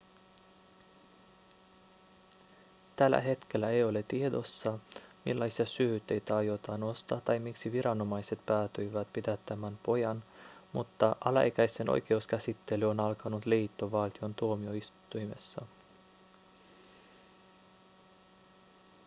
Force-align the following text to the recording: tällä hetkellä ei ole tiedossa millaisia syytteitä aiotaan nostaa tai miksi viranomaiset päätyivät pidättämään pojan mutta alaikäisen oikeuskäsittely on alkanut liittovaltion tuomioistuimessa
tällä 2.95 3.19
hetkellä 3.21 3.69
ei 3.69 3.83
ole 3.83 4.03
tiedossa 4.03 4.79
millaisia 5.25 5.65
syytteitä 5.65 6.35
aiotaan 6.37 6.79
nostaa 6.79 7.21
tai 7.21 7.39
miksi 7.39 7.71
viranomaiset 7.71 8.45
päätyivät 8.45 9.07
pidättämään 9.13 9.79
pojan 9.83 10.23
mutta 10.73 11.15
alaikäisen 11.25 11.89
oikeuskäsittely 11.89 12.85
on 12.89 12.99
alkanut 12.99 13.45
liittovaltion 13.45 14.33
tuomioistuimessa 14.33 15.65